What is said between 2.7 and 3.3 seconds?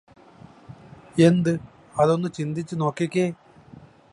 നോക്കിക്കേ